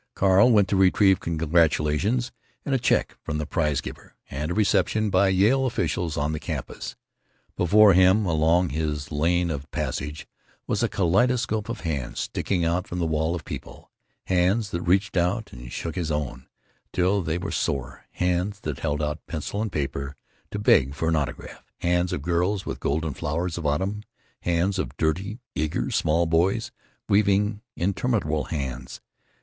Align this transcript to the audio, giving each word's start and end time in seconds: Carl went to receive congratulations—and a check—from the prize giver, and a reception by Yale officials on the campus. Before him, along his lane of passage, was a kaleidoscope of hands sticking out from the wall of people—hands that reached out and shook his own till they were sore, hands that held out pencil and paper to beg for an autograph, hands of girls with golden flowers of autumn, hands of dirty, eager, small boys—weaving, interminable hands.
Carl 0.15 0.49
went 0.49 0.67
to 0.67 0.75
receive 0.75 1.19
congratulations—and 1.19 2.73
a 2.73 2.79
check—from 2.79 3.37
the 3.37 3.45
prize 3.45 3.81
giver, 3.81 4.15
and 4.31 4.49
a 4.49 4.53
reception 4.55 5.11
by 5.11 5.27
Yale 5.27 5.67
officials 5.67 6.17
on 6.17 6.31
the 6.31 6.39
campus. 6.39 6.95
Before 7.55 7.93
him, 7.93 8.25
along 8.25 8.69
his 8.69 9.11
lane 9.11 9.51
of 9.51 9.69
passage, 9.69 10.25
was 10.65 10.81
a 10.81 10.89
kaleidoscope 10.89 11.69
of 11.69 11.81
hands 11.81 12.19
sticking 12.21 12.65
out 12.65 12.87
from 12.87 12.97
the 12.97 13.05
wall 13.05 13.35
of 13.35 13.45
people—hands 13.45 14.71
that 14.71 14.81
reached 14.81 15.17
out 15.17 15.53
and 15.53 15.71
shook 15.71 15.93
his 15.93 16.09
own 16.09 16.47
till 16.91 17.21
they 17.21 17.37
were 17.37 17.51
sore, 17.51 18.05
hands 18.13 18.61
that 18.61 18.79
held 18.79 19.03
out 19.03 19.23
pencil 19.27 19.61
and 19.61 19.71
paper 19.71 20.15
to 20.49 20.57
beg 20.57 20.95
for 20.95 21.09
an 21.09 21.15
autograph, 21.15 21.71
hands 21.77 22.11
of 22.11 22.23
girls 22.23 22.65
with 22.65 22.79
golden 22.79 23.13
flowers 23.13 23.55
of 23.55 23.67
autumn, 23.67 24.01
hands 24.39 24.79
of 24.79 24.97
dirty, 24.97 25.37
eager, 25.53 25.91
small 25.91 26.25
boys—weaving, 26.25 27.61
interminable 27.75 28.45
hands. 28.45 28.99